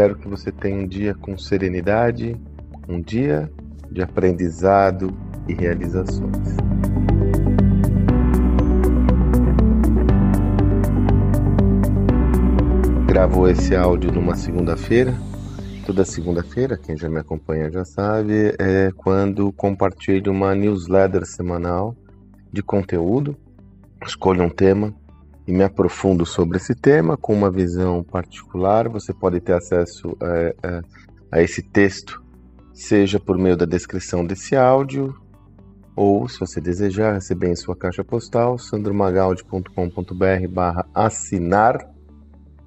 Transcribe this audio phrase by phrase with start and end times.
[0.00, 2.34] espero que você tenha um dia com serenidade,
[2.88, 3.52] um dia
[3.90, 5.14] de aprendizado
[5.46, 6.56] e realizações.
[13.06, 15.14] Gravo esse áudio numa segunda-feira.
[15.84, 21.94] Toda segunda-feira, quem já me acompanha já sabe, é quando compartilho uma newsletter semanal
[22.50, 23.36] de conteúdo.
[24.06, 24.94] Escolho um tema
[25.50, 28.88] e me aprofundo sobre esse tema com uma visão particular.
[28.88, 30.82] Você pode ter acesso a, é, a, é,
[31.32, 32.22] a esse texto,
[32.72, 35.12] seja por meio da descrição desse áudio,
[35.96, 41.84] ou, se você desejar, receber em sua caixa postal, sandromagaldi.com.br assinar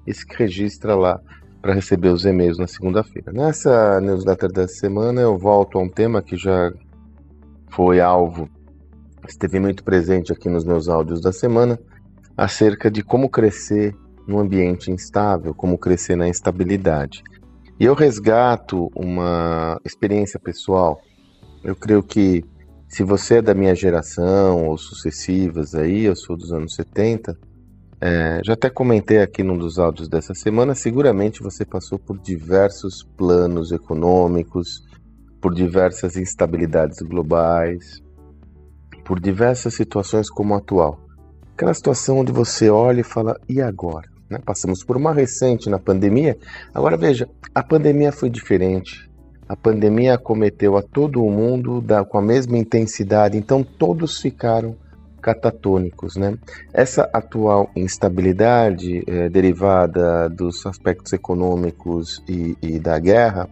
[0.06, 1.18] e se registra lá
[1.62, 3.32] para receber os e-mails na segunda-feira.
[3.32, 6.70] Nessa newsletter dessa semana eu volto a um tema que já
[7.70, 8.46] foi alvo,
[9.26, 11.78] esteve muito presente aqui nos meus áudios da semana,
[12.36, 13.96] acerca de como crescer
[14.26, 17.22] num ambiente instável, como crescer na instabilidade.
[17.78, 21.00] E eu resgato uma experiência pessoal.
[21.62, 22.44] Eu creio que
[22.88, 27.36] se você é da minha geração ou sucessivas aí, eu sou dos anos 70,
[28.00, 33.02] é, já até comentei aqui num dos áudios dessa semana, seguramente você passou por diversos
[33.16, 34.84] planos econômicos,
[35.40, 38.02] por diversas instabilidades globais,
[39.04, 41.03] por diversas situações como a atual.
[41.54, 44.08] Aquela situação onde você olha e fala, e agora?
[44.28, 44.40] Né?
[44.44, 46.36] Passamos por uma recente na pandemia.
[46.74, 49.08] Agora veja, a pandemia foi diferente.
[49.48, 54.74] A pandemia acometeu a todo o mundo da, com a mesma intensidade, então todos ficaram
[55.22, 56.16] catatônicos.
[56.16, 56.36] Né?
[56.72, 63.48] Essa atual instabilidade é, derivada dos aspectos econômicos e, e, da guerra,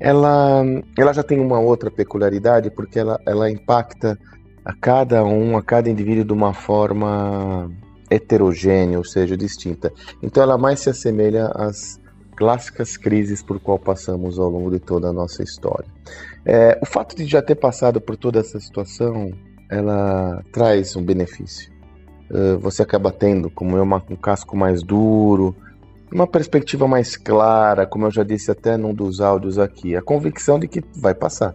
[0.00, 0.64] ela,
[0.96, 4.18] ela já tem uma outra peculiaridade, porque ela, ela impacta
[4.64, 7.70] a cada um, a cada indivíduo de uma forma
[8.10, 9.92] heterogênea, ou seja, distinta.
[10.22, 12.00] Então ela mais se assemelha às
[12.36, 15.86] clássicas crises por qual passamos ao longo de toda a nossa história.
[16.44, 19.32] É, o fato de já ter passado por toda essa situação,
[19.70, 21.72] ela traz um benefício.
[22.30, 25.54] Uh, você acaba tendo, como eu, um casco mais duro,
[26.12, 30.58] uma perspectiva mais clara, como eu já disse até num dos áudios aqui, a convicção
[30.58, 31.54] de que vai passar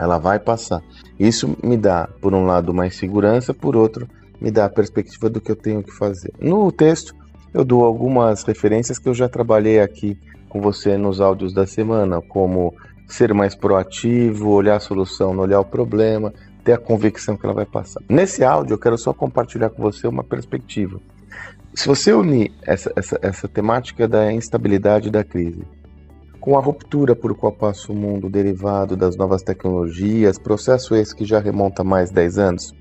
[0.00, 0.82] ela vai passar.
[1.18, 4.08] Isso me dá, por um lado, mais segurança, por outro,
[4.40, 6.32] me dá a perspectiva do que eu tenho que fazer.
[6.40, 7.14] No texto,
[7.52, 10.18] eu dou algumas referências que eu já trabalhei aqui
[10.48, 12.74] com você nos áudios da semana, como
[13.06, 16.32] ser mais proativo, olhar a solução, não olhar o problema,
[16.64, 18.00] ter a convicção que ela vai passar.
[18.08, 20.98] Nesse áudio, eu quero só compartilhar com você uma perspectiva.
[21.74, 25.62] Se você unir essa, essa, essa temática da instabilidade da crise
[26.40, 31.24] com a ruptura por qual passa o mundo derivado das novas tecnologias, processo esse que
[31.24, 32.72] já remonta mais de 10 anos,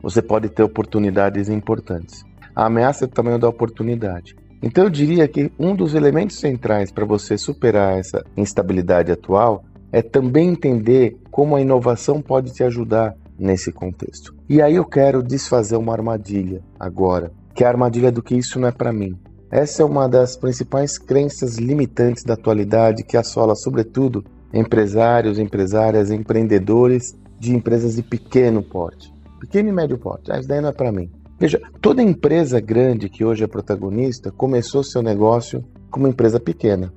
[0.00, 2.24] você pode ter oportunidades importantes.
[2.54, 4.36] A ameaça é tamanho da oportunidade.
[4.62, 10.02] Então eu diria que um dos elementos centrais para você superar essa instabilidade atual é
[10.02, 14.34] também entender como a inovação pode te ajudar nesse contexto.
[14.48, 18.58] E aí eu quero desfazer uma armadilha agora, que é a armadilha do que isso
[18.58, 19.16] não é para mim.
[19.50, 24.22] Essa é uma das principais crenças limitantes da atualidade que assola, sobretudo,
[24.52, 29.12] empresários, empresárias, empreendedores de empresas de pequeno porte.
[29.40, 30.30] Pequeno e médio porte.
[30.30, 31.10] Ah, isso daí não é para mim.
[31.38, 36.92] Veja, toda empresa grande que hoje é protagonista começou seu negócio como empresa pequena.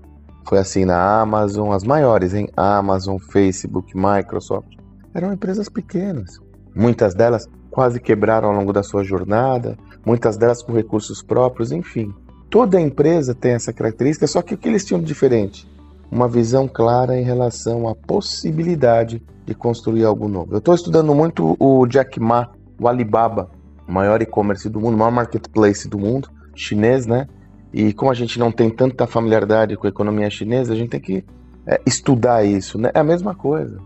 [0.47, 2.49] Foi assim na Amazon, as maiores, hein?
[2.57, 4.75] Amazon, Facebook, Microsoft.
[5.13, 6.39] Eram empresas pequenas.
[6.75, 12.13] Muitas delas quase quebraram ao longo da sua jornada, muitas delas com recursos próprios, enfim.
[12.51, 15.65] Toda empresa tem essa característica, só que o que eles tinham de diferente?
[16.11, 20.53] Uma visão clara em relação à possibilidade de construir algo novo.
[20.53, 23.49] Eu estou estudando muito o Jack Ma, o Alibaba,
[23.87, 27.25] o maior e-commerce do mundo, o maior marketplace do mundo, chinês, né?
[27.71, 30.99] E como a gente não tem tanta familiaridade com a economia chinesa, a gente tem
[30.99, 31.23] que
[31.65, 32.91] é, estudar isso, né?
[32.93, 33.79] É a mesma coisa.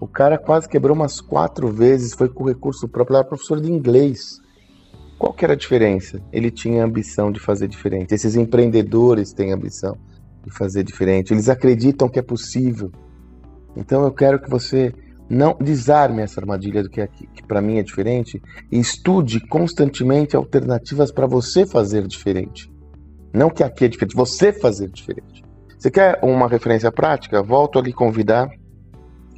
[0.00, 4.40] O cara quase quebrou umas quatro vezes, foi com recurso próprio, era professor de inglês.
[5.18, 6.20] Qual que era a diferença?
[6.32, 8.14] Ele tinha ambição de fazer diferente.
[8.14, 9.96] Esses empreendedores têm ambição
[10.44, 11.32] de fazer diferente.
[11.32, 12.92] Eles acreditam que é possível.
[13.76, 14.92] Então eu quero que você
[15.28, 18.40] não desarme essa armadilha do que, é, que para mim é diferente
[18.70, 22.70] e estude constantemente alternativas para você fazer diferente.
[23.32, 25.44] Não que aqui é diferente, você fazer diferente.
[25.76, 27.42] Você quer uma referência prática?
[27.42, 28.48] Volto a lhe convidar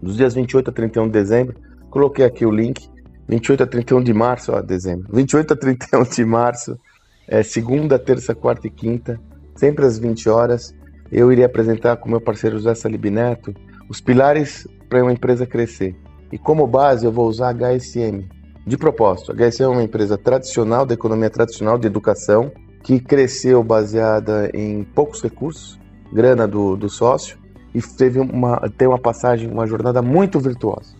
[0.03, 1.57] dos dias 28 a 31 de dezembro.
[1.91, 2.89] Coloquei aqui o link
[3.29, 5.07] 28 a 31 de março, ó, dezembro.
[5.13, 6.79] 28 a 31 de março,
[7.27, 9.21] é, segunda, terça, quarta e quinta,
[9.55, 10.75] sempre às 20 horas,
[11.13, 13.55] eu iria apresentar com meu parceiro José Salib Neto
[13.89, 15.97] os pilares para uma empresa crescer.
[16.31, 18.29] E como base eu vou usar a HSM.
[18.67, 22.53] De propósito, a HSM é uma empresa tradicional, da economia tradicional de educação,
[22.83, 25.79] que cresceu baseada em poucos recursos,
[26.13, 27.39] grana do, do sócio
[27.75, 30.97] e teve uma, tem uma passagem, uma jornada muito virtuosa.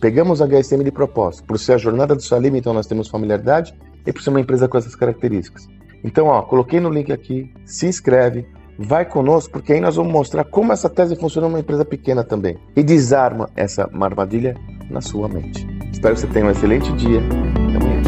[0.00, 1.44] Pegamos a HSM de propósito.
[1.44, 3.74] Por ser a jornada do Salim, então nós temos familiaridade
[4.06, 5.68] e por ser uma empresa com essas características.
[6.04, 8.46] Então, ó, coloquei no link aqui, se inscreve,
[8.78, 12.56] vai conosco, porque aí nós vamos mostrar como essa tese funciona numa empresa pequena também.
[12.76, 14.56] E desarma essa armadilha
[14.88, 15.66] na sua mente.
[15.92, 17.20] Espero que você tenha um excelente dia.
[17.68, 18.02] Até amanhã.